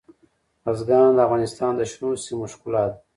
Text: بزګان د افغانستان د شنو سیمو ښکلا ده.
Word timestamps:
بزګان 0.63 1.07
د 1.17 1.19
افغانستان 1.27 1.71
د 1.75 1.81
شنو 1.91 2.09
سیمو 2.25 2.45
ښکلا 2.53 2.83
ده. 2.91 2.97